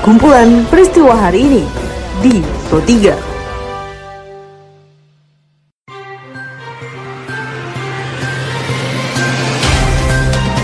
[0.00, 1.64] kumpulan peristiwa hari ini
[2.24, 2.40] di
[2.72, 3.12] Pro 3.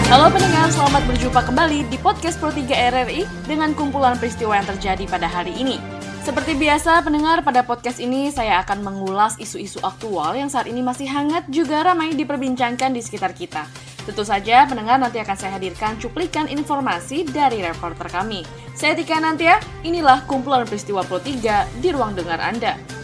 [0.08, 5.04] Halo pendengar, selamat berjumpa kembali di podcast Pro 3 RRI dengan kumpulan peristiwa yang terjadi
[5.04, 5.76] pada hari ini.
[6.24, 11.04] Seperti biasa, pendengar pada podcast ini saya akan mengulas isu-isu aktual yang saat ini masih
[11.04, 13.87] hangat juga ramai diperbincangkan di sekitar kita.
[14.08, 18.40] Tentu saja pendengar nanti akan saya hadirkan cuplikan informasi dari reporter kami.
[18.72, 22.97] Saya Tika Nantia, inilah kumpulan peristiwa Pro 3 di ruang dengar Anda.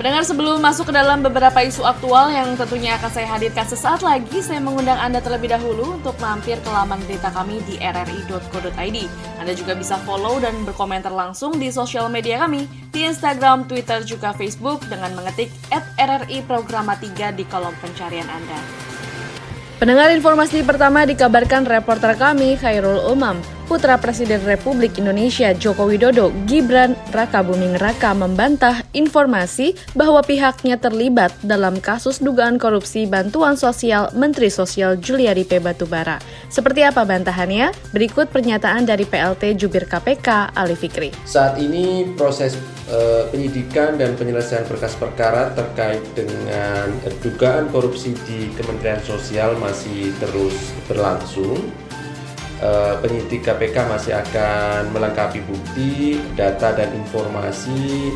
[0.00, 4.40] Pendengar sebelum masuk ke dalam beberapa isu aktual yang tentunya akan saya hadirkan sesaat lagi,
[4.40, 8.98] saya mengundang Anda terlebih dahulu untuk mampir ke laman berita kami di rri.co.id.
[9.36, 14.32] Anda juga bisa follow dan berkomentar langsung di sosial media kami, di Instagram, Twitter, juga
[14.32, 18.56] Facebook dengan mengetik at RRI Programa 3 di kolom pencarian Anda.
[19.76, 23.36] Pendengar informasi pertama dikabarkan reporter kami Khairul Umam,
[23.70, 31.30] putra Presiden Republik Indonesia Joko Widodo, Gibran Raka Buming Raka membantah informasi bahwa pihaknya terlibat
[31.46, 35.62] dalam kasus dugaan korupsi bantuan sosial Menteri Sosial Juliari P.
[35.62, 36.18] Batubara.
[36.50, 37.70] Seperti apa bantahannya?
[37.94, 41.14] Berikut pernyataan dari PLT Jubir KPK Ali Fikri.
[41.22, 42.58] Saat ini proses
[42.90, 46.90] uh, penyidikan dan penyelesaian berkas perkara terkait dengan
[47.22, 51.70] dugaan korupsi di Kementerian Sosial masih terus berlangsung.
[52.60, 58.12] Uh, penyidik KPK masih akan melengkapi bukti, data dan informasi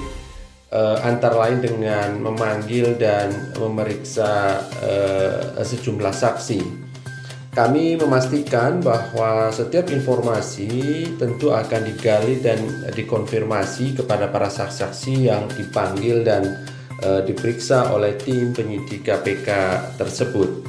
[0.68, 6.60] uh, antara lain dengan memanggil dan memeriksa uh, sejumlah saksi.
[7.56, 12.60] Kami memastikan bahwa setiap informasi tentu akan digali dan
[12.92, 16.66] dikonfirmasi kepada para saksi-saksi yang dipanggil dan
[17.04, 19.48] diperiksa oleh tim penyidik KPK
[20.00, 20.66] tersebut.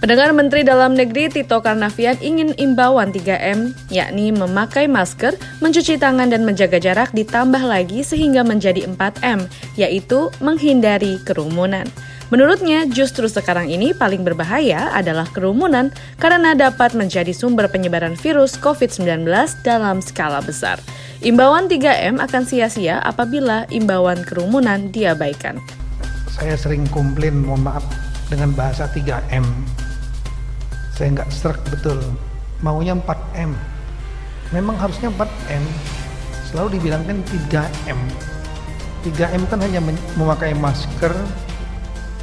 [0.00, 6.48] Pendengar Menteri Dalam Negeri Tito Karnavian ingin imbauan 3M, yakni memakai masker, mencuci tangan dan
[6.48, 9.44] menjaga jarak ditambah lagi sehingga menjadi 4M,
[9.76, 11.84] yaitu menghindari kerumunan.
[12.32, 19.28] Menurutnya, justru sekarang ini paling berbahaya adalah kerumunan karena dapat menjadi sumber penyebaran virus COVID-19
[19.68, 20.80] dalam skala besar.
[21.20, 25.60] Imbauan 3M akan sia-sia apabila imbauan kerumunan diabaikan.
[26.32, 27.84] Saya sering komplain, mohon maaf,
[28.32, 29.44] dengan bahasa 3M.
[31.00, 31.96] Saya nggak serak betul,
[32.60, 33.56] maunya 4M.
[34.52, 35.64] Memang harusnya 4M,
[36.52, 37.96] selalu dibilangkan 3M.
[39.08, 39.80] 3M kan hanya
[40.20, 41.16] memakai masker,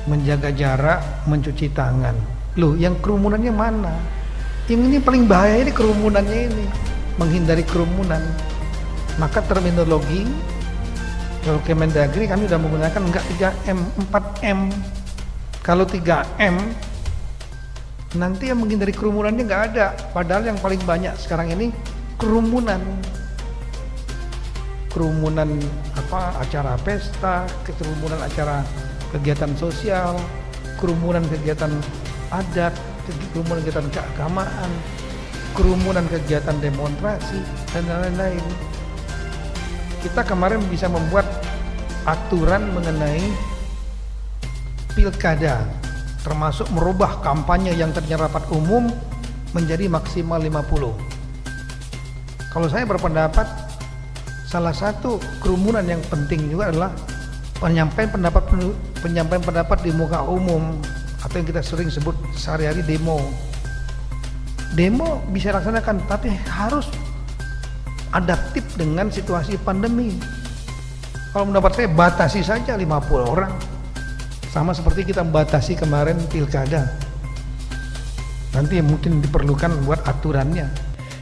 [0.06, 2.14] menjaga jarak, mencuci tangan.
[2.54, 3.98] Loh, yang kerumunannya mana?
[4.70, 6.66] Yang ini paling bahaya ini kerumunannya ini,
[7.18, 8.22] menghindari kerumunan.
[9.18, 10.22] Maka terminologi
[11.42, 13.80] kalau Kemendagri kami sudah menggunakan enggak 3M,
[14.14, 14.70] 4M.
[15.66, 16.62] Kalau 3M
[18.16, 19.92] nanti yang menghindari kerumunannya enggak ada.
[20.16, 21.76] Padahal yang paling banyak sekarang ini
[22.16, 22.80] kerumunan.
[24.88, 25.60] Kerumunan
[25.94, 28.64] apa acara pesta, kerumunan acara
[29.12, 30.16] kegiatan sosial,
[30.80, 31.70] kerumunan kegiatan
[32.32, 32.74] adat,
[33.36, 34.72] kerumunan kegiatan keagamaan,
[35.54, 37.40] kerumunan kegiatan demonstrasi,
[37.76, 38.42] dan lain-lain.
[40.02, 41.26] Kita kemarin bisa membuat
[42.08, 43.22] aturan mengenai
[44.96, 45.62] pilkada,
[46.28, 48.92] termasuk merubah kampanye yang tadinya rapat umum
[49.56, 50.92] menjadi maksimal 50.
[52.52, 53.48] Kalau saya berpendapat,
[54.44, 56.92] salah satu kerumunan yang penting juga adalah
[57.64, 58.44] penyampaian pendapat
[59.00, 60.76] penyampaian pendapat di muka umum
[61.24, 63.24] atau yang kita sering sebut sehari-hari demo.
[64.76, 66.92] Demo bisa laksanakan tapi harus
[68.12, 70.20] adaptif dengan situasi pandemi.
[71.32, 72.84] Kalau mendapat saya batasi saja 50
[73.24, 73.54] orang.
[74.58, 76.90] Sama seperti kita membatasi kemarin pilkada.
[78.58, 80.66] Nanti mungkin diperlukan buat aturannya.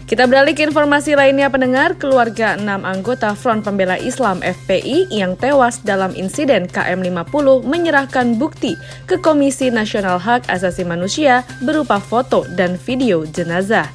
[0.08, 5.84] Kita beralih ke informasi lainnya pendengar, keluarga 6 anggota Front Pembela Islam FPI yang tewas
[5.84, 13.28] dalam insiden KM50 menyerahkan bukti ke Komisi Nasional Hak Asasi Manusia berupa foto dan video
[13.28, 13.92] jenazah.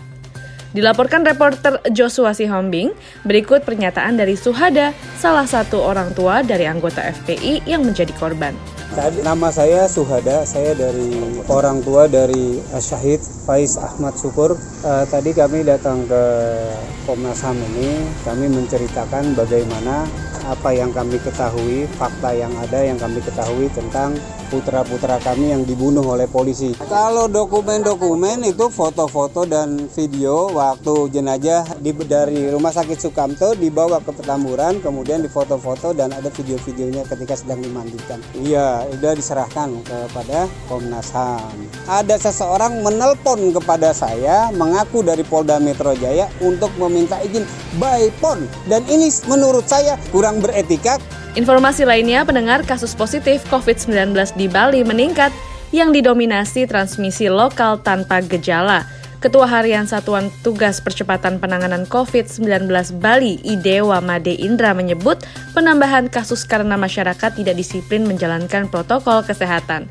[0.76, 2.92] Dilaporkan reporter Joshua Sihombing,
[3.24, 8.79] berikut pernyataan dari Suhada, salah satu orang tua dari anggota FPI yang menjadi korban.
[9.00, 11.16] Tadi nama saya Suhada, saya dari
[11.48, 14.60] orang tua dari Syahid Faiz Ahmad Syukur.
[14.84, 16.22] Uh, tadi kami datang ke
[17.08, 20.04] Komnas HAM ini, kami menceritakan bagaimana
[20.44, 24.20] apa yang kami ketahui, fakta yang ada yang kami ketahui tentang
[24.50, 26.74] putra-putra kami yang dibunuh oleh polisi.
[26.90, 34.10] Kalau dokumen-dokumen itu foto-foto dan video waktu jenazah di, dari Rumah Sakit Sukamto dibawa ke
[34.10, 38.18] Petamburan, kemudian difoto-foto dan ada video-videonya ketika sedang dimandikan.
[38.34, 41.56] Iya, sudah diserahkan kepada Komnas HAM.
[41.86, 47.46] Ada seseorang menelpon kepada saya mengaku dari Polda Metro Jaya untuk meminta izin
[47.78, 50.98] by phone dan ini menurut saya kurang beretika
[51.38, 55.30] Informasi lainnya, pendengar kasus positif COVID-19 di Bali meningkat
[55.70, 58.82] yang didominasi transmisi lokal tanpa gejala.
[59.22, 62.66] Ketua Harian Satuan Tugas Percepatan Penanganan COVID-19
[62.98, 65.22] Bali, Idewa Made Indra menyebut
[65.54, 69.86] penambahan kasus karena masyarakat tidak disiplin menjalankan protokol kesehatan.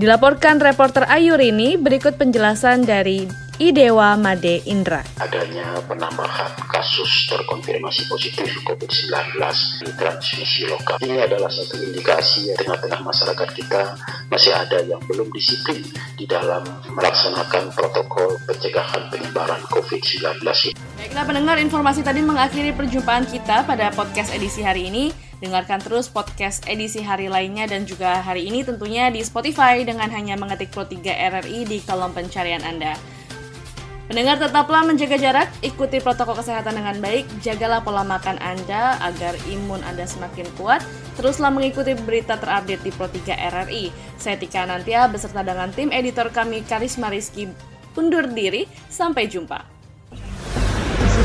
[0.00, 3.28] Dilaporkan reporter Ayurini, berikut penjelasan dari
[3.60, 5.04] Idewa Made Indra.
[5.20, 9.36] Adanya penambahan kasus terkonfirmasi positif COVID-19
[9.84, 10.96] di transmisi lokal.
[11.04, 14.00] Ini adalah satu indikasi ya tengah-tengah masyarakat kita
[14.32, 15.76] masih ada yang belum disiplin
[16.16, 20.40] di dalam melaksanakan protokol pencegahan penyebaran COVID-19.
[20.96, 25.12] Baiklah pendengar, informasi tadi mengakhiri perjumpaan kita pada podcast edisi hari ini.
[25.44, 30.40] Dengarkan terus podcast edisi hari lainnya dan juga hari ini tentunya di Spotify dengan hanya
[30.40, 33.19] mengetik Pro 3 RRI di kolom pencarian Anda.
[34.10, 39.86] Pendengar tetaplah menjaga jarak, ikuti protokol kesehatan dengan baik, jagalah pola makan Anda agar imun
[39.86, 40.82] Anda semakin kuat.
[41.14, 43.94] Teruslah mengikuti berita terupdate di Pro 3 RRI.
[44.18, 47.54] Saya Tika Nantia beserta dengan tim editor kami Karisma Rizky
[47.94, 48.66] undur diri.
[48.90, 49.62] Sampai jumpa.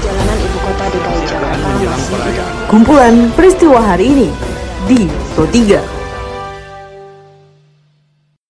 [0.06, 4.30] Jalanan ibu kota DKI Jakarta masih Kumpulan peristiwa hari ini
[4.86, 5.95] di Pro 3.